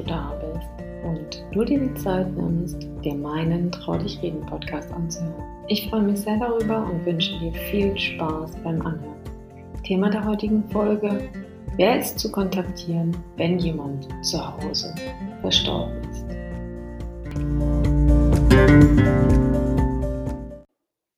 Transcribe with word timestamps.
du 0.00 0.06
da 0.06 0.34
bist 0.40 1.04
und 1.04 1.44
du 1.52 1.64
dir 1.64 1.78
die 1.78 1.94
Zeit 1.94 2.30
nimmst, 2.34 2.88
dir 3.04 3.14
meinen 3.14 3.70
Trau 3.70 3.98
dich 3.98 4.20
reden 4.22 4.44
Podcast 4.46 4.90
anzuhören. 4.92 5.44
Ich 5.68 5.88
freue 5.88 6.02
mich 6.02 6.20
sehr 6.20 6.38
darüber 6.38 6.84
und 6.84 7.04
wünsche 7.04 7.38
dir 7.38 7.52
viel 7.52 7.96
Spaß 7.98 8.56
beim 8.62 8.80
Anhören. 8.82 9.20
Thema 9.84 10.10
der 10.10 10.24
heutigen 10.24 10.68
Folge: 10.70 11.28
Wer 11.76 11.98
ist 11.98 12.18
zu 12.18 12.30
kontaktieren, 12.32 13.14
wenn 13.36 13.58
jemand 13.58 14.08
zu 14.24 14.38
Hause 14.38 14.94
verstorben 15.42 16.00
ist? 16.10 16.26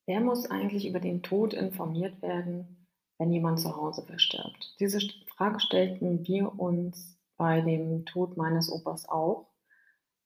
Wer 0.06 0.20
muss 0.20 0.50
eigentlich 0.50 0.88
über 0.88 1.00
den 1.00 1.22
Tod 1.22 1.54
informiert 1.54 2.20
werden, 2.22 2.86
wenn 3.18 3.30
jemand 3.30 3.60
zu 3.60 3.76
Hause 3.76 4.02
verstirbt? 4.02 4.76
Diese 4.80 4.98
Frage 5.36 5.60
stellten 5.60 6.26
wir 6.26 6.58
uns 6.58 7.16
bei 7.42 7.60
dem 7.60 8.04
Tod 8.04 8.36
meines 8.36 8.70
Opas 8.70 9.08
auch. 9.08 9.48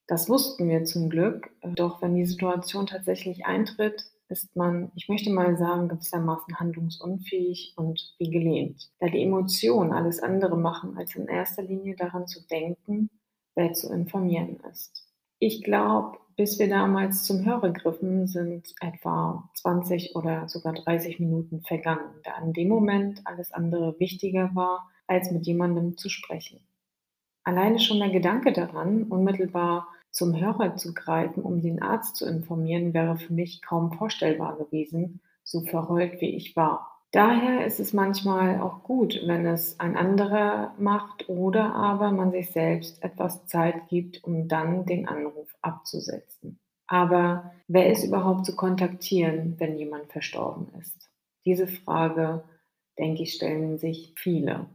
Das 0.06 0.28
wussten 0.28 0.68
wir 0.68 0.84
zum 0.84 1.08
Glück. 1.08 1.48
Doch 1.62 2.02
wenn 2.02 2.14
die 2.14 2.26
Situation 2.26 2.86
tatsächlich 2.86 3.46
eintritt, 3.46 4.04
ist 4.28 4.54
man, 4.54 4.92
ich 4.94 5.08
möchte 5.08 5.30
mal 5.30 5.56
sagen, 5.56 5.88
gewissermaßen 5.88 6.60
handlungsunfähig 6.60 7.72
und 7.78 8.14
wie 8.18 8.28
gelähmt, 8.28 8.90
da 8.98 9.06
die 9.06 9.22
Emotionen 9.22 9.92
alles 9.92 10.22
andere 10.22 10.58
machen, 10.58 10.98
als 10.98 11.14
in 11.14 11.26
erster 11.26 11.62
Linie 11.62 11.96
daran 11.96 12.26
zu 12.26 12.46
denken, 12.48 13.08
wer 13.54 13.72
zu 13.72 13.90
informieren 13.90 14.60
ist. 14.70 15.06
Ich 15.38 15.64
glaube, 15.64 16.18
bis 16.36 16.58
wir 16.58 16.68
damals 16.68 17.24
zum 17.24 17.46
Hörer 17.46 17.70
griffen, 17.70 18.26
sind 18.26 18.74
etwa 18.82 19.48
20 19.54 20.14
oder 20.16 20.50
sogar 20.50 20.74
30 20.74 21.18
Minuten 21.18 21.62
vergangen, 21.62 22.20
da 22.24 22.36
in 22.44 22.52
dem 22.52 22.68
Moment 22.68 23.22
alles 23.24 23.52
andere 23.52 23.98
wichtiger 23.98 24.50
war, 24.52 24.90
als 25.06 25.30
mit 25.30 25.46
jemandem 25.46 25.96
zu 25.96 26.10
sprechen. 26.10 26.60
Alleine 27.46 27.78
schon 27.78 28.00
der 28.00 28.10
Gedanke 28.10 28.52
daran, 28.52 29.04
unmittelbar 29.04 29.86
zum 30.10 30.34
Hörer 30.34 30.74
zu 30.74 30.92
greifen, 30.94 31.44
um 31.44 31.62
den 31.62 31.80
Arzt 31.80 32.16
zu 32.16 32.26
informieren, 32.26 32.92
wäre 32.92 33.16
für 33.16 33.32
mich 33.32 33.62
kaum 33.62 33.92
vorstellbar 33.92 34.56
gewesen, 34.56 35.20
so 35.44 35.60
verheult 35.60 36.20
wie 36.20 36.34
ich 36.34 36.56
war. 36.56 37.04
Daher 37.12 37.64
ist 37.64 37.78
es 37.78 37.92
manchmal 37.92 38.60
auch 38.60 38.82
gut, 38.82 39.20
wenn 39.26 39.46
es 39.46 39.78
ein 39.78 39.96
anderer 39.96 40.74
macht 40.76 41.28
oder 41.28 41.72
aber 41.72 42.10
man 42.10 42.32
sich 42.32 42.50
selbst 42.50 43.00
etwas 43.04 43.46
Zeit 43.46 43.86
gibt, 43.86 44.24
um 44.24 44.48
dann 44.48 44.84
den 44.84 45.06
Anruf 45.06 45.54
abzusetzen. 45.62 46.58
Aber 46.88 47.52
wer 47.68 47.92
ist 47.92 48.02
überhaupt 48.02 48.44
zu 48.44 48.56
kontaktieren, 48.56 49.54
wenn 49.58 49.78
jemand 49.78 50.10
verstorben 50.10 50.66
ist? 50.80 51.10
Diese 51.44 51.68
Frage, 51.68 52.42
denke 52.98 53.22
ich, 53.22 53.34
stellen 53.34 53.78
sich 53.78 54.14
viele. 54.16 54.66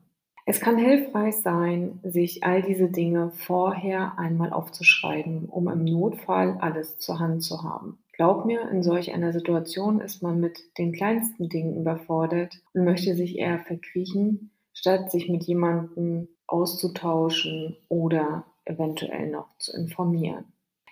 Es 0.46 0.60
kann 0.60 0.78
hilfreich 0.78 1.36
sein, 1.38 2.00
sich 2.04 2.44
all 2.44 2.62
diese 2.62 2.90
Dinge 2.90 3.32
vorher 3.32 4.18
einmal 4.18 4.52
aufzuschreiben, 4.54 5.46
um 5.46 5.68
im 5.68 5.86
Notfall 5.86 6.58
alles 6.60 6.98
zur 6.98 7.20
Hand 7.20 7.44
zu 7.44 7.64
haben. 7.64 8.00
Glaub 8.14 8.46
mir, 8.46 8.70
in 8.70 8.84
solch 8.84 9.14
einer 9.14 9.34
Situation 9.34 10.00
ist 10.00 10.22
man 10.22 10.40
mit 10.40 10.60
den 10.78 10.92
kleinsten 10.92 11.50
Dingen 11.50 11.76
überfordert 11.80 12.62
und 12.74 12.86
möchte 12.86 13.16
sich 13.16 13.38
eher 13.38 13.60
verkriechen, 13.60 14.52
statt 14.74 15.12
sich 15.12 15.30
mit 15.30 15.44
jemandem 15.44 16.28
auszutauschen 16.48 17.78
oder 17.88 18.46
eventuell 18.66 19.30
noch 19.30 19.58
zu 19.58 19.76
informieren. 19.76 20.46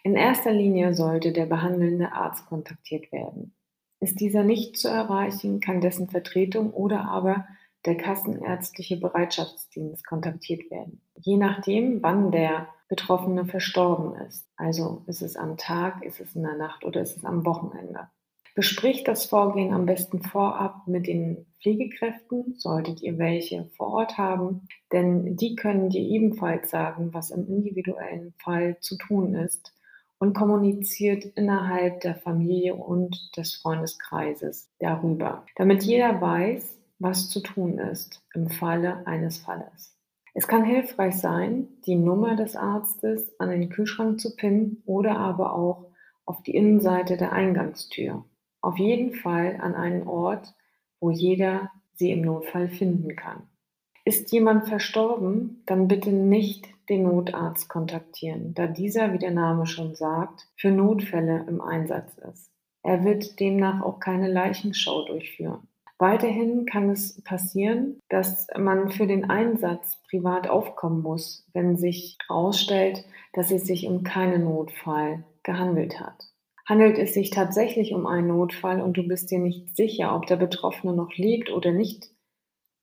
In 0.03 0.15
erster 0.15 0.51
Linie 0.51 0.93
sollte 0.93 1.33
der 1.33 1.45
behandelnde 1.45 2.13
Arzt 2.13 2.45
kontaktiert 2.47 3.11
werden. 3.11 3.53
Ist 3.99 4.21
dieser 4.21 4.43
nicht 4.43 4.77
zu 4.77 4.87
erreichen, 4.87 5.59
kann 5.59 5.81
dessen 5.81 6.07
Vertretung 6.07 6.71
oder 6.71 7.05
aber 7.09 7.45
der 7.85 7.95
Kassenärztliche 7.95 8.97
Bereitschaftsdienst 8.97 10.05
kontaktiert 10.05 10.69
werden. 10.69 11.01
Je 11.15 11.37
nachdem, 11.37 12.03
wann 12.03 12.31
der 12.31 12.67
Betroffene 12.89 13.45
verstorben 13.45 14.15
ist. 14.27 14.47
Also 14.57 15.03
ist 15.05 15.21
es 15.21 15.35
am 15.35 15.57
Tag, 15.57 16.03
ist 16.03 16.19
es 16.19 16.35
in 16.35 16.43
der 16.43 16.55
Nacht 16.55 16.83
oder 16.83 17.01
ist 17.01 17.17
es 17.17 17.23
am 17.23 17.45
Wochenende. 17.45 18.09
Bespricht 18.55 19.07
das 19.07 19.25
Vorgehen 19.25 19.73
am 19.73 19.85
besten 19.85 20.21
vorab 20.21 20.87
mit 20.87 21.07
den 21.07 21.45
Pflegekräften, 21.61 22.55
solltet 22.57 23.01
ihr 23.01 23.17
welche 23.17 23.69
vor 23.77 23.93
Ort 23.93 24.17
haben, 24.17 24.67
denn 24.91 25.37
die 25.37 25.55
können 25.55 25.89
dir 25.89 26.01
ebenfalls 26.01 26.71
sagen, 26.71 27.13
was 27.13 27.29
im 27.29 27.47
individuellen 27.47 28.33
Fall 28.43 28.77
zu 28.79 28.97
tun 28.97 29.35
ist 29.35 29.73
und 30.17 30.33
kommuniziert 30.33 31.25
innerhalb 31.35 32.01
der 32.01 32.15
Familie 32.15 32.75
und 32.75 33.37
des 33.37 33.55
Freundeskreises 33.55 34.69
darüber, 34.79 35.45
damit 35.55 35.83
jeder 35.83 36.19
weiß, 36.19 36.78
was 36.99 37.29
zu 37.29 37.41
tun 37.41 37.79
ist 37.79 38.21
im 38.33 38.49
Falle 38.49 39.07
eines 39.07 39.39
Falles. 39.39 39.97
Es 40.33 40.47
kann 40.47 40.63
hilfreich 40.63 41.15
sein, 41.15 41.67
die 41.85 41.95
Nummer 41.95 42.35
des 42.35 42.55
Arztes 42.55 43.33
an 43.39 43.49
den 43.49 43.69
Kühlschrank 43.69 44.19
zu 44.19 44.35
pinnen 44.35 44.83
oder 44.85 45.17
aber 45.17 45.53
auch 45.53 45.91
auf 46.25 46.43
die 46.43 46.55
Innenseite 46.55 47.17
der 47.17 47.31
Eingangstür. 47.31 48.23
Auf 48.61 48.77
jeden 48.77 49.13
Fall 49.13 49.57
an 49.61 49.73
einen 49.73 50.07
Ort, 50.07 50.53
wo 50.99 51.09
jeder 51.09 51.71
sie 51.95 52.11
im 52.11 52.21
Notfall 52.21 52.69
finden 52.69 53.15
kann. 53.15 53.43
Ist 54.05 54.31
jemand 54.31 54.67
verstorben, 54.67 55.63
dann 55.65 55.87
bitte 55.87 56.11
nicht 56.11 56.67
den 56.89 57.03
Notarzt 57.03 57.69
kontaktieren, 57.69 58.53
da 58.53 58.67
dieser, 58.67 59.13
wie 59.13 59.19
der 59.19 59.31
Name 59.31 59.65
schon 59.65 59.95
sagt, 59.95 60.47
für 60.55 60.71
Notfälle 60.71 61.45
im 61.47 61.61
Einsatz 61.61 62.17
ist. 62.17 62.51
Er 62.81 63.03
wird 63.03 63.39
demnach 63.39 63.81
auch 63.81 63.99
keine 63.99 64.31
Leichenschau 64.31 65.05
durchführen. 65.05 65.68
Weiterhin 65.99 66.65
kann 66.65 66.89
es 66.89 67.21
passieren, 67.23 67.99
dass 68.07 68.47
man 68.57 68.89
für 68.89 69.05
den 69.05 69.29
Einsatz 69.29 70.01
privat 70.09 70.47
aufkommen 70.49 71.01
muss, 71.01 71.45
wenn 71.53 71.75
sich 71.75 72.17
herausstellt, 72.25 73.03
dass 73.33 73.51
es 73.51 73.65
sich 73.65 73.85
um 73.85 74.03
keinen 74.03 74.45
Notfall 74.45 75.25
gehandelt 75.43 75.99
hat. 75.99 76.31
Handelt 76.65 76.97
es 76.97 77.13
sich 77.13 77.31
tatsächlich 77.31 77.93
um 77.93 78.07
einen 78.07 78.27
Notfall 78.27 78.79
und 78.79 78.95
du 78.95 79.05
bist 79.05 79.29
dir 79.29 79.39
nicht 79.39 79.75
sicher, 79.75 80.15
ob 80.15 80.25
der 80.25 80.37
Betroffene 80.37 80.93
noch 80.93 81.13
lebt 81.17 81.51
oder 81.51 81.71
nicht, 81.71 82.09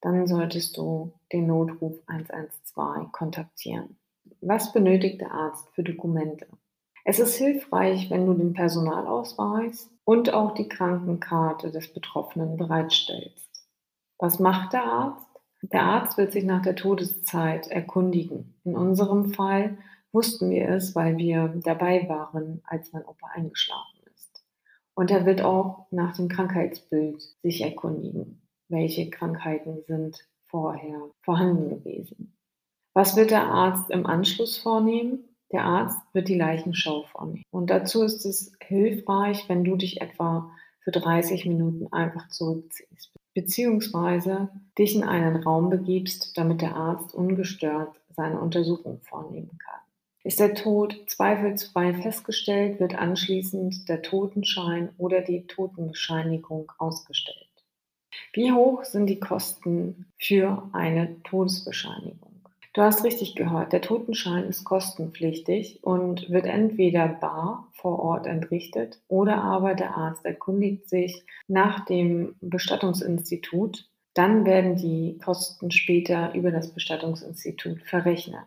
dann 0.02 0.26
solltest 0.26 0.76
du 0.76 1.14
den 1.32 1.46
Notruf 1.46 1.98
112 2.06 3.12
kontaktieren. 3.12 3.96
Was 4.42 4.74
benötigt 4.74 5.22
der 5.22 5.32
Arzt 5.32 5.66
für 5.74 5.82
Dokumente? 5.82 6.46
Es 7.08 7.20
ist 7.20 7.36
hilfreich, 7.36 8.10
wenn 8.10 8.26
du 8.26 8.34
den 8.34 8.52
Personalausweis 8.52 9.88
und 10.02 10.34
auch 10.34 10.54
die 10.54 10.68
Krankenkarte 10.68 11.70
des 11.70 11.92
Betroffenen 11.92 12.56
bereitstellst. 12.56 13.48
Was 14.18 14.40
macht 14.40 14.72
der 14.72 14.82
Arzt? 14.82 15.28
Der 15.62 15.84
Arzt 15.84 16.18
wird 16.18 16.32
sich 16.32 16.42
nach 16.42 16.62
der 16.62 16.74
Todeszeit 16.74 17.68
erkundigen. 17.68 18.60
In 18.64 18.74
unserem 18.74 19.32
Fall 19.32 19.78
wussten 20.10 20.50
wir 20.50 20.68
es, 20.68 20.96
weil 20.96 21.16
wir 21.16 21.46
dabei 21.62 22.08
waren, 22.08 22.60
als 22.64 22.92
mein 22.92 23.04
Opa 23.04 23.28
eingeschlafen 23.34 24.00
ist. 24.12 24.44
Und 24.96 25.12
er 25.12 25.24
wird 25.26 25.42
auch 25.42 25.86
nach 25.92 26.16
dem 26.16 26.26
Krankheitsbild 26.26 27.22
sich 27.40 27.62
erkundigen. 27.62 28.42
Welche 28.66 29.10
Krankheiten 29.10 29.84
sind 29.86 30.26
vorher 30.46 31.02
vorhanden 31.20 31.68
gewesen? 31.68 32.36
Was 32.94 33.14
wird 33.14 33.30
der 33.30 33.46
Arzt 33.46 33.90
im 33.90 34.06
Anschluss 34.06 34.58
vornehmen? 34.58 35.35
Der 35.56 35.64
Arzt 35.64 35.98
wird 36.12 36.28
die 36.28 36.36
Leichenschau 36.36 37.04
vornehmen. 37.04 37.46
Und 37.50 37.70
dazu 37.70 38.02
ist 38.02 38.26
es 38.26 38.52
hilfreich, 38.60 39.48
wenn 39.48 39.64
du 39.64 39.76
dich 39.76 40.02
etwa 40.02 40.50
für 40.80 40.90
30 40.90 41.46
Minuten 41.46 41.90
einfach 41.94 42.28
zurückziehst, 42.28 43.14
beziehungsweise 43.32 44.50
dich 44.76 44.94
in 44.94 45.02
einen 45.02 45.36
Raum 45.36 45.70
begibst, 45.70 46.36
damit 46.36 46.60
der 46.60 46.76
Arzt 46.76 47.14
ungestört 47.14 47.98
seine 48.10 48.38
Untersuchung 48.38 49.00
vornehmen 49.00 49.56
kann. 49.56 49.80
Ist 50.24 50.40
der 50.40 50.52
Tod 50.52 51.04
zweifelsfrei 51.06 51.94
festgestellt, 51.94 52.78
wird 52.78 52.94
anschließend 52.94 53.88
der 53.88 54.02
Totenschein 54.02 54.90
oder 54.98 55.22
die 55.22 55.46
Totenbescheinigung 55.46 56.70
ausgestellt. 56.76 57.48
Wie 58.34 58.52
hoch 58.52 58.84
sind 58.84 59.06
die 59.06 59.20
Kosten 59.20 60.04
für 60.18 60.68
eine 60.74 61.22
Todesbescheinigung? 61.22 62.35
Du 62.76 62.82
hast 62.82 63.04
richtig 63.04 63.34
gehört, 63.36 63.72
der 63.72 63.80
Totenschein 63.80 64.44
ist 64.44 64.64
kostenpflichtig 64.64 65.82
und 65.82 66.28
wird 66.28 66.44
entweder 66.44 67.08
bar 67.08 67.68
vor 67.72 68.00
Ort 68.00 68.26
entrichtet 68.26 69.00
oder 69.08 69.42
aber 69.42 69.74
der 69.74 69.96
Arzt 69.96 70.26
erkundigt 70.26 70.86
sich 70.86 71.24
nach 71.48 71.86
dem 71.86 72.36
Bestattungsinstitut. 72.42 73.88
Dann 74.12 74.44
werden 74.44 74.76
die 74.76 75.16
Kosten 75.24 75.70
später 75.70 76.34
über 76.34 76.50
das 76.50 76.74
Bestattungsinstitut 76.74 77.80
verrechnet. 77.80 78.44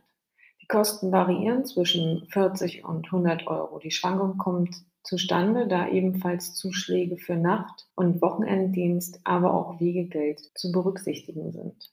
Die 0.61 0.67
Kosten 0.67 1.11
variieren 1.11 1.65
zwischen 1.65 2.27
40 2.27 2.85
und 2.85 3.07
100 3.07 3.47
Euro. 3.47 3.79
Die 3.79 3.89
Schwankung 3.89 4.37
kommt 4.37 4.75
zustande, 5.01 5.67
da 5.67 5.87
ebenfalls 5.87 6.53
Zuschläge 6.53 7.17
für 7.17 7.35
Nacht- 7.35 7.87
und 7.95 8.21
Wochenenddienst, 8.21 9.21
aber 9.23 9.55
auch 9.55 9.79
Wiegegeld 9.79 10.39
zu 10.53 10.71
berücksichtigen 10.71 11.51
sind. 11.51 11.89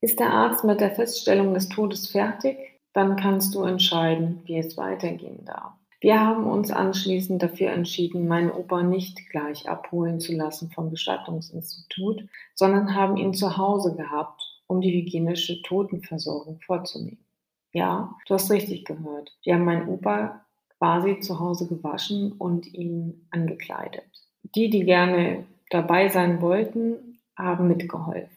Ist 0.00 0.20
der 0.20 0.30
Arzt 0.30 0.64
mit 0.64 0.80
der 0.80 0.90
Feststellung 0.90 1.54
des 1.54 1.68
Todes 1.68 2.08
fertig, 2.08 2.56
dann 2.92 3.16
kannst 3.16 3.54
du 3.54 3.62
entscheiden, 3.62 4.40
wie 4.44 4.58
es 4.58 4.76
weitergehen 4.76 5.44
darf. 5.44 5.72
Wir 6.00 6.20
haben 6.20 6.46
uns 6.46 6.70
anschließend 6.70 7.42
dafür 7.42 7.70
entschieden, 7.70 8.28
meinen 8.28 8.50
Opa 8.50 8.82
nicht 8.82 9.30
gleich 9.30 9.68
abholen 9.68 10.20
zu 10.20 10.34
lassen 10.34 10.70
vom 10.70 10.90
Bestattungsinstitut, 10.90 12.28
sondern 12.54 12.94
haben 12.94 13.16
ihn 13.16 13.34
zu 13.34 13.56
Hause 13.56 13.96
gehabt, 13.96 14.42
um 14.66 14.80
die 14.80 14.92
hygienische 14.92 15.62
Totenversorgung 15.62 16.60
vorzunehmen. 16.60 17.24
Ja, 17.72 18.14
du 18.26 18.34
hast 18.34 18.50
richtig 18.50 18.84
gehört. 18.84 19.36
Wir 19.42 19.54
haben 19.54 19.64
meinen 19.64 19.88
Opa 19.88 20.44
quasi 20.78 21.20
zu 21.20 21.40
Hause 21.40 21.66
gewaschen 21.66 22.32
und 22.32 22.72
ihn 22.72 23.26
angekleidet. 23.30 24.04
Die, 24.54 24.70
die 24.70 24.84
gerne 24.84 25.44
dabei 25.70 26.08
sein 26.08 26.40
wollten, 26.40 27.18
haben 27.36 27.68
mitgeholfen. 27.68 28.35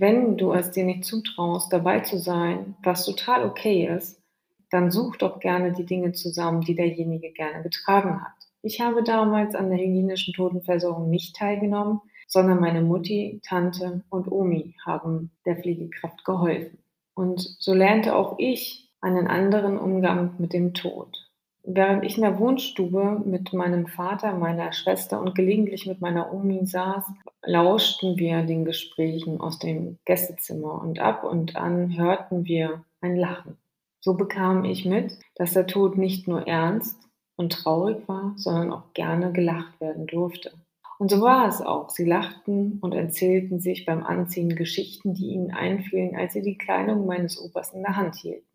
Wenn 0.00 0.36
du 0.36 0.52
es 0.52 0.70
dir 0.70 0.84
nicht 0.84 1.04
zutraust, 1.04 1.72
dabei 1.72 2.00
zu 2.00 2.18
sein, 2.18 2.76
was 2.84 3.04
total 3.04 3.44
okay 3.44 3.88
ist, 3.88 4.22
dann 4.70 4.92
such 4.92 5.16
doch 5.16 5.40
gerne 5.40 5.72
die 5.72 5.86
Dinge 5.86 6.12
zusammen, 6.12 6.60
die 6.60 6.76
derjenige 6.76 7.32
gerne 7.32 7.64
getragen 7.64 8.20
hat. 8.20 8.34
Ich 8.62 8.80
habe 8.80 9.02
damals 9.02 9.56
an 9.56 9.70
der 9.70 9.78
hygienischen 9.78 10.34
Totenversorgung 10.34 11.10
nicht 11.10 11.34
teilgenommen, 11.34 12.00
sondern 12.28 12.60
meine 12.60 12.82
Mutti, 12.82 13.40
Tante 13.44 14.04
und 14.08 14.30
Omi 14.30 14.76
haben 14.86 15.32
der 15.44 15.56
Pflegekraft 15.56 16.24
geholfen. 16.24 16.78
Und 17.14 17.40
so 17.58 17.74
lernte 17.74 18.14
auch 18.14 18.36
ich 18.38 18.92
einen 19.00 19.26
anderen 19.26 19.78
Umgang 19.78 20.34
mit 20.38 20.52
dem 20.52 20.74
Tod. 20.74 21.27
Während 21.70 22.02
ich 22.02 22.16
in 22.16 22.22
der 22.22 22.38
Wohnstube 22.38 23.20
mit 23.26 23.52
meinem 23.52 23.88
Vater, 23.88 24.32
meiner 24.32 24.72
Schwester 24.72 25.20
und 25.20 25.34
gelegentlich 25.34 25.84
mit 25.84 26.00
meiner 26.00 26.32
Omi 26.32 26.64
saß, 26.64 27.04
lauschten 27.44 28.16
wir 28.16 28.42
den 28.42 28.64
Gesprächen 28.64 29.38
aus 29.38 29.58
dem 29.58 29.98
Gästezimmer 30.06 30.80
und 30.80 30.98
ab 30.98 31.24
und 31.24 31.56
an 31.56 31.94
hörten 31.94 32.46
wir 32.46 32.84
ein 33.02 33.16
Lachen. 33.16 33.58
So 34.00 34.14
bekam 34.14 34.64
ich 34.64 34.86
mit, 34.86 35.18
dass 35.34 35.52
der 35.52 35.66
Tod 35.66 35.98
nicht 35.98 36.26
nur 36.26 36.48
ernst 36.48 36.96
und 37.36 37.52
traurig 37.52 37.98
war, 38.08 38.32
sondern 38.36 38.72
auch 38.72 38.94
gerne 38.94 39.32
gelacht 39.32 39.78
werden 39.78 40.06
durfte. 40.06 40.52
Und 40.98 41.10
so 41.10 41.20
war 41.20 41.48
es 41.48 41.60
auch. 41.60 41.90
Sie 41.90 42.06
lachten 42.06 42.78
und 42.80 42.94
erzählten 42.94 43.60
sich 43.60 43.84
beim 43.84 44.04
Anziehen 44.04 44.56
Geschichten, 44.56 45.12
die 45.12 45.32
ihnen 45.32 45.50
einfielen, 45.50 46.16
als 46.16 46.32
sie 46.32 46.42
die 46.42 46.56
Kleidung 46.56 47.04
meines 47.04 47.38
Opas 47.38 47.74
in 47.74 47.82
der 47.82 47.96
Hand 47.96 48.14
hielten. 48.14 48.47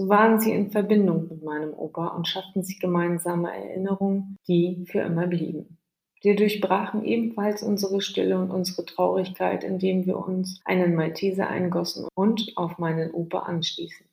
So 0.00 0.08
waren 0.08 0.40
sie 0.40 0.52
in 0.52 0.70
Verbindung 0.70 1.28
mit 1.28 1.44
meinem 1.44 1.74
Opa 1.74 2.06
und 2.16 2.26
schafften 2.26 2.62
sich 2.62 2.80
gemeinsame 2.80 3.54
Erinnerungen, 3.54 4.38
die 4.48 4.86
für 4.86 5.00
immer 5.00 5.26
blieben. 5.26 5.76
Wir 6.22 6.36
durchbrachen 6.36 7.04
ebenfalls 7.04 7.62
unsere 7.62 8.00
Stille 8.00 8.38
und 8.38 8.50
unsere 8.50 8.86
Traurigkeit, 8.86 9.62
indem 9.62 10.06
wir 10.06 10.16
uns 10.16 10.58
einen 10.64 10.94
Malteser 10.94 11.50
eingossen 11.50 12.08
und 12.14 12.50
auf 12.56 12.78
meinen 12.78 13.10
Opa 13.10 13.40
anstießen. 13.40 14.06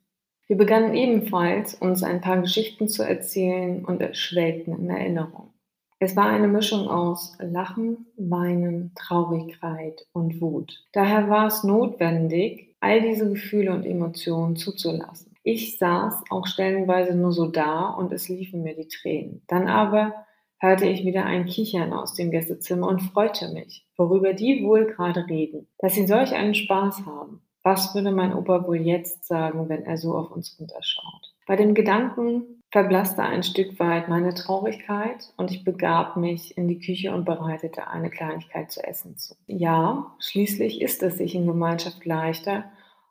Wir 0.48 0.58
begannen 0.58 0.94
ebenfalls, 0.94 1.76
uns 1.76 2.04
ein 2.04 2.20
paar 2.20 2.42
Geschichten 2.42 2.90
zu 2.90 3.04
erzählen 3.04 3.86
und 3.86 4.04
schwelgten 4.14 4.78
in 4.78 4.90
Erinnerung. 4.90 5.54
Es 6.00 6.18
war 6.18 6.26
eine 6.26 6.50
Mischung 6.50 6.90
aus 6.90 7.38
Lachen, 7.40 8.08
Weinen, 8.18 8.92
Traurigkeit 8.94 10.06
und 10.12 10.42
Wut. 10.42 10.84
Daher 10.92 11.30
war 11.30 11.48
es 11.48 11.64
notwendig, 11.64 12.76
all 12.82 13.02
diese 13.02 13.30
Gefühle 13.30 13.72
und 13.72 13.86
Emotionen 13.86 14.58
zuzulassen. 14.58 15.37
Ich 15.50 15.78
saß 15.78 16.24
auch 16.30 16.46
stellenweise 16.46 17.16
nur 17.16 17.32
so 17.32 17.48
da 17.48 17.88
und 17.88 18.12
es 18.12 18.28
liefen 18.28 18.64
mir 18.64 18.76
die 18.76 18.90
Tränen. 18.90 19.44
Dann 19.48 19.70
aber 19.70 20.14
hörte 20.60 20.86
ich 20.86 21.06
wieder 21.06 21.24
ein 21.24 21.46
Kichern 21.46 21.94
aus 21.94 22.16
dem 22.16 22.32
Gästezimmer 22.32 22.86
und 22.86 23.00
freute 23.00 23.54
mich, 23.54 23.88
worüber 23.96 24.34
die 24.34 24.62
wohl 24.66 24.88
gerade 24.88 25.26
reden, 25.30 25.70
dass 25.78 25.94
sie 25.94 26.06
solch 26.06 26.36
einen 26.36 26.54
Spaß 26.54 27.06
haben. 27.06 27.44
Was 27.64 27.96
würde 27.96 28.12
mein 28.12 28.36
Opa 28.36 28.68
wohl 28.68 28.82
jetzt 28.82 29.26
sagen, 29.26 29.70
wenn 29.70 29.86
er 29.86 29.96
so 29.96 30.18
auf 30.18 30.32
uns 30.32 30.58
runterschaut? 30.60 31.34
Bei 31.46 31.56
dem 31.56 31.76
Gedanken 31.76 32.62
verblasste 32.70 33.24
ein 33.24 33.44
Stück 33.44 33.80
weit 33.80 34.10
meine 34.10 34.34
Traurigkeit 34.34 35.32
und 35.38 35.50
ich 35.50 35.64
begab 35.64 36.18
mich 36.18 36.58
in 36.58 36.68
die 36.68 36.80
Küche 36.80 37.14
und 37.14 37.24
bereitete 37.24 37.88
eine 37.88 38.10
Kleinigkeit 38.10 38.70
zu 38.70 38.84
essen 38.84 39.16
zu. 39.16 39.34
Ja, 39.46 40.14
schließlich 40.20 40.82
ist 40.82 41.02
es 41.04 41.20
sich 41.20 41.36
in 41.36 41.48
Gemeinschaft 41.48 42.06
leichter 42.06 42.66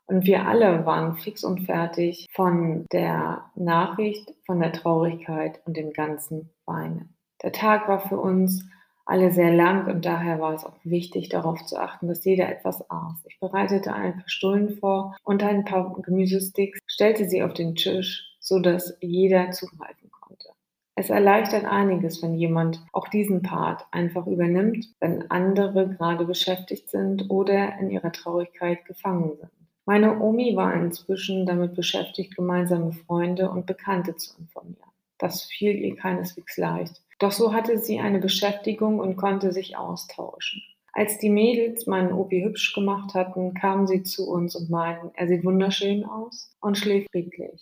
und 0.07 0.25
wir 0.25 0.47
alle 0.47 0.85
waren 0.85 1.17
fix 1.17 1.43
und 1.43 1.65
fertig 1.65 2.27
von 2.31 2.85
der 2.91 3.43
Nachricht, 3.55 4.33
von 4.45 4.59
der 4.59 4.71
Traurigkeit 4.71 5.61
und 5.65 5.75
dem 5.75 5.91
ganzen 5.91 6.49
Weinen. 6.65 7.13
Der 7.43 7.51
Tag 7.51 7.87
war 7.87 7.99
für 7.99 8.17
uns 8.17 8.65
alle 9.05 9.31
sehr 9.31 9.53
lang 9.53 9.87
und 9.87 10.05
daher 10.05 10.39
war 10.39 10.53
es 10.53 10.65
auch 10.65 10.75
wichtig, 10.83 11.29
darauf 11.29 11.65
zu 11.65 11.77
achten, 11.77 12.07
dass 12.07 12.25
jeder 12.25 12.49
etwas 12.49 12.89
aß. 12.89 13.25
Ich 13.25 13.39
bereitete 13.39 13.93
ein 13.93 14.13
paar 14.13 14.27
Stullen 14.29 14.77
vor 14.77 15.15
und 15.23 15.43
ein 15.43 15.65
paar 15.65 15.93
Gemüsesticks, 16.01 16.79
stellte 16.87 17.27
sie 17.27 17.43
auf 17.43 17.53
den 17.53 17.75
Tisch, 17.75 18.37
so 18.39 18.59
dass 18.59 18.97
jeder 19.01 19.51
zugreifen 19.51 20.09
konnte. 20.11 20.49
Es 20.95 21.09
erleichtert 21.09 21.65
einiges, 21.65 22.21
wenn 22.21 22.33
jemand 22.33 22.83
auch 22.91 23.07
diesen 23.07 23.41
Part 23.43 23.85
einfach 23.91 24.25
übernimmt, 24.25 24.87
wenn 24.99 25.29
andere 25.31 25.89
gerade 25.89 26.25
beschäftigt 26.25 26.89
sind 26.89 27.29
oder 27.29 27.77
in 27.79 27.89
ihrer 27.89 28.11
Traurigkeit 28.11 28.83
gefangen 28.85 29.35
sind. 29.37 29.51
Meine 29.87 30.19
Omi 30.19 30.53
war 30.57 30.73
inzwischen 30.73 31.45
damit 31.45 31.73
beschäftigt, 31.73 32.35
gemeinsame 32.35 32.91
Freunde 32.91 33.49
und 33.49 33.65
Bekannte 33.65 34.17
zu 34.17 34.37
informieren. 34.37 34.91
Das 35.17 35.43
fiel 35.43 35.75
ihr 35.77 35.95
keineswegs 35.95 36.57
leicht. 36.57 37.01
Doch 37.19 37.31
so 37.31 37.53
hatte 37.53 37.77
sie 37.77 37.99
eine 37.99 38.19
Beschäftigung 38.19 38.99
und 38.99 39.15
konnte 39.15 39.53
sich 39.53 39.77
austauschen. 39.77 40.61
Als 40.91 41.19
die 41.19 41.29
Mädels 41.29 41.87
meinen 41.87 42.11
Opi 42.11 42.41
hübsch 42.43 42.73
gemacht 42.73 43.13
hatten, 43.13 43.53
kamen 43.53 43.87
sie 43.87 44.03
zu 44.03 44.29
uns 44.29 44.57
und 44.57 44.69
meinten, 44.69 45.11
er 45.13 45.29
sieht 45.29 45.45
wunderschön 45.45 46.03
aus 46.03 46.53
und 46.59 46.77
schläft 46.77 47.09
friedlich. 47.11 47.61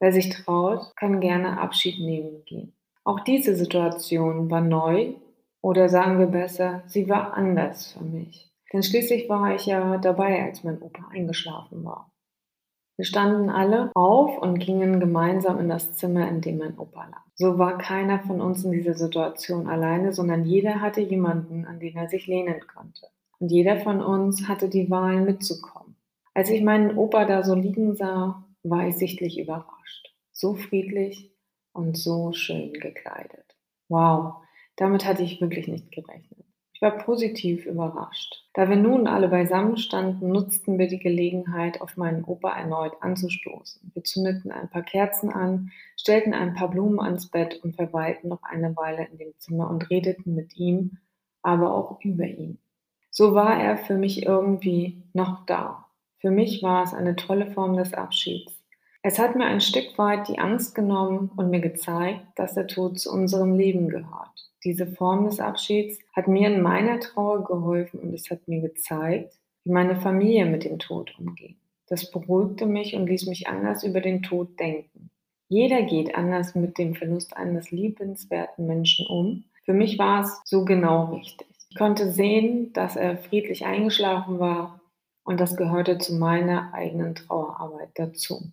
Wer 0.00 0.12
sich 0.12 0.30
traut, 0.30 0.96
kann 0.96 1.20
gerne 1.20 1.60
Abschied 1.60 2.00
nehmen 2.00 2.46
gehen. 2.46 2.72
Auch 3.04 3.20
diese 3.20 3.56
Situation 3.56 4.50
war 4.50 4.62
neu 4.62 5.16
oder 5.60 5.90
sagen 5.90 6.18
wir 6.18 6.28
besser, 6.28 6.82
sie 6.86 7.10
war 7.10 7.34
anders 7.34 7.92
für 7.92 8.04
mich. 8.04 8.49
Denn 8.72 8.82
schließlich 8.82 9.28
war 9.28 9.54
ich 9.54 9.66
ja 9.66 9.98
dabei, 9.98 10.44
als 10.44 10.62
mein 10.62 10.80
Opa 10.80 11.08
eingeschlafen 11.12 11.84
war. 11.84 12.10
Wir 12.96 13.06
standen 13.06 13.48
alle 13.48 13.90
auf 13.94 14.36
und 14.38 14.58
gingen 14.58 15.00
gemeinsam 15.00 15.58
in 15.58 15.68
das 15.70 15.94
Zimmer, 15.94 16.28
in 16.28 16.42
dem 16.42 16.58
mein 16.58 16.78
Opa 16.78 17.06
lag. 17.06 17.24
So 17.34 17.58
war 17.58 17.78
keiner 17.78 18.20
von 18.20 18.42
uns 18.42 18.62
in 18.62 18.72
dieser 18.72 18.92
Situation 18.92 19.68
alleine, 19.68 20.12
sondern 20.12 20.44
jeder 20.44 20.82
hatte 20.82 21.00
jemanden, 21.00 21.64
an 21.64 21.80
den 21.80 21.96
er 21.96 22.08
sich 22.08 22.26
lehnen 22.26 22.60
konnte. 22.66 23.06
Und 23.38 23.50
jeder 23.50 23.80
von 23.80 24.02
uns 24.02 24.46
hatte 24.48 24.68
die 24.68 24.90
Wahl 24.90 25.22
mitzukommen. 25.22 25.96
Als 26.34 26.50
ich 26.50 26.62
meinen 26.62 26.98
Opa 26.98 27.24
da 27.24 27.42
so 27.42 27.54
liegen 27.54 27.94
sah, 27.96 28.44
war 28.62 28.86
ich 28.86 28.96
sichtlich 28.96 29.38
überrascht. 29.38 30.14
So 30.30 30.54
friedlich 30.54 31.34
und 31.72 31.96
so 31.96 32.32
schön 32.32 32.74
gekleidet. 32.74 33.56
Wow, 33.88 34.42
damit 34.76 35.06
hatte 35.06 35.22
ich 35.22 35.40
wirklich 35.40 35.68
nicht 35.68 35.90
gerechnet. 35.90 36.39
Ich 36.80 36.82
war 36.82 36.96
positiv 36.96 37.66
überrascht. 37.66 38.42
Da 38.54 38.70
wir 38.70 38.76
nun 38.76 39.06
alle 39.06 39.28
beisammen 39.28 39.76
standen, 39.76 40.30
nutzten 40.30 40.78
wir 40.78 40.88
die 40.88 40.98
Gelegenheit, 40.98 41.82
auf 41.82 41.98
meinen 41.98 42.24
Opa 42.24 42.56
erneut 42.56 42.94
anzustoßen. 43.02 43.90
Wir 43.92 44.02
zündeten 44.02 44.50
ein 44.50 44.70
paar 44.70 44.80
Kerzen 44.80 45.28
an, 45.30 45.72
stellten 45.98 46.32
ein 46.32 46.54
paar 46.54 46.70
Blumen 46.70 46.98
ans 46.98 47.26
Bett 47.26 47.60
und 47.62 47.76
verweilten 47.76 48.30
noch 48.30 48.42
eine 48.44 48.74
Weile 48.78 49.06
in 49.12 49.18
dem 49.18 49.34
Zimmer 49.36 49.68
und 49.68 49.90
redeten 49.90 50.34
mit 50.34 50.56
ihm, 50.56 50.96
aber 51.42 51.74
auch 51.74 52.00
über 52.02 52.24
ihn. 52.24 52.58
So 53.10 53.34
war 53.34 53.60
er 53.60 53.76
für 53.76 53.98
mich 53.98 54.24
irgendwie 54.24 55.02
noch 55.12 55.44
da. 55.44 55.84
Für 56.16 56.30
mich 56.30 56.62
war 56.62 56.82
es 56.82 56.94
eine 56.94 57.14
tolle 57.14 57.50
Form 57.50 57.76
des 57.76 57.92
Abschieds. 57.92 58.54
Es 59.02 59.18
hat 59.18 59.34
mir 59.34 59.46
ein 59.46 59.62
Stück 59.62 59.96
weit 59.96 60.28
die 60.28 60.38
Angst 60.38 60.74
genommen 60.74 61.30
und 61.34 61.48
mir 61.48 61.60
gezeigt, 61.60 62.20
dass 62.36 62.52
der 62.52 62.66
Tod 62.66 63.00
zu 63.00 63.10
unserem 63.10 63.56
Leben 63.56 63.88
gehört. 63.88 64.50
Diese 64.62 64.86
Form 64.86 65.24
des 65.24 65.40
Abschieds 65.40 65.98
hat 66.12 66.28
mir 66.28 66.48
in 66.48 66.60
meiner 66.60 67.00
Trauer 67.00 67.44
geholfen 67.44 68.00
und 68.00 68.12
es 68.12 68.28
hat 68.30 68.46
mir 68.46 68.60
gezeigt, 68.60 69.32
wie 69.64 69.72
meine 69.72 69.96
Familie 69.96 70.44
mit 70.44 70.64
dem 70.64 70.78
Tod 70.78 71.18
umgeht. 71.18 71.56
Das 71.86 72.10
beruhigte 72.10 72.66
mich 72.66 72.94
und 72.94 73.06
ließ 73.06 73.26
mich 73.26 73.48
anders 73.48 73.84
über 73.84 74.02
den 74.02 74.22
Tod 74.22 74.60
denken. 74.60 75.10
Jeder 75.48 75.82
geht 75.82 76.14
anders 76.14 76.54
mit 76.54 76.76
dem 76.76 76.94
Verlust 76.94 77.34
eines 77.34 77.70
liebenswerten 77.70 78.66
Menschen 78.66 79.06
um. 79.06 79.44
Für 79.64 79.72
mich 79.72 79.98
war 79.98 80.24
es 80.24 80.42
so 80.44 80.66
genau 80.66 81.06
richtig. 81.14 81.48
Ich 81.70 81.76
konnte 81.76 82.12
sehen, 82.12 82.74
dass 82.74 82.96
er 82.96 83.16
friedlich 83.16 83.64
eingeschlafen 83.64 84.38
war 84.38 84.82
und 85.24 85.40
das 85.40 85.56
gehörte 85.56 85.96
zu 85.96 86.16
meiner 86.16 86.74
eigenen 86.74 87.14
Trauerarbeit 87.14 87.90
dazu. 87.94 88.52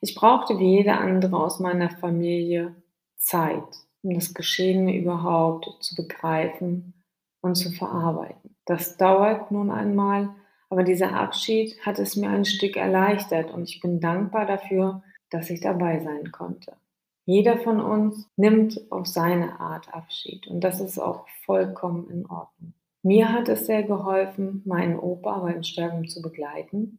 Ich 0.00 0.14
brauchte 0.14 0.58
wie 0.58 0.76
jeder 0.76 1.00
andere 1.00 1.36
aus 1.36 1.58
meiner 1.58 1.90
Familie 1.90 2.74
Zeit, 3.16 3.64
um 4.02 4.14
das 4.14 4.32
Geschehene 4.32 4.96
überhaupt 4.96 5.68
zu 5.80 5.96
begreifen 5.96 6.94
und 7.40 7.56
zu 7.56 7.70
verarbeiten. 7.70 8.56
Das 8.64 8.96
dauert 8.96 9.50
nun 9.50 9.70
einmal, 9.70 10.30
aber 10.70 10.84
dieser 10.84 11.14
Abschied 11.14 11.78
hat 11.84 11.98
es 11.98 12.14
mir 12.14 12.30
ein 12.30 12.44
Stück 12.44 12.76
erleichtert 12.76 13.50
und 13.50 13.68
ich 13.68 13.80
bin 13.80 14.00
dankbar 14.00 14.46
dafür, 14.46 15.02
dass 15.30 15.50
ich 15.50 15.60
dabei 15.60 16.00
sein 16.00 16.30
konnte. 16.30 16.76
Jeder 17.24 17.58
von 17.58 17.80
uns 17.80 18.28
nimmt 18.36 18.80
auf 18.90 19.06
seine 19.06 19.60
Art 19.60 19.92
Abschied 19.92 20.46
und 20.46 20.60
das 20.60 20.80
ist 20.80 20.98
auch 20.98 21.26
vollkommen 21.44 22.08
in 22.10 22.26
Ordnung. 22.26 22.72
Mir 23.02 23.32
hat 23.32 23.48
es 23.48 23.66
sehr 23.66 23.82
geholfen, 23.82 24.62
meinen 24.64 24.98
Opa 24.98 25.40
beim 25.40 25.62
Sterben 25.62 26.08
zu 26.08 26.22
begleiten 26.22 26.98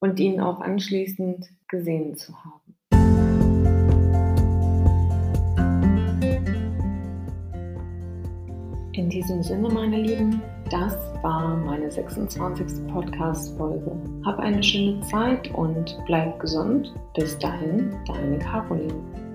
und 0.00 0.18
ihn 0.18 0.40
auch 0.40 0.60
anschließend 0.60 1.48
gesehen 1.68 2.16
zu 2.16 2.34
haben. 2.44 2.60
In 8.92 9.08
diesem 9.08 9.42
Sinne, 9.42 9.68
meine 9.68 9.98
Lieben, 10.02 10.42
das 10.70 10.94
war 11.22 11.56
meine 11.56 11.90
26. 11.90 12.86
Podcast-Folge. 12.88 13.92
Hab 14.24 14.38
eine 14.38 14.62
schöne 14.62 15.00
Zeit 15.02 15.52
und 15.54 15.98
bleib 16.06 16.38
gesund. 16.40 16.92
Bis 17.14 17.38
dahin, 17.38 17.94
deine 18.06 18.38
Caroline. 18.38 19.29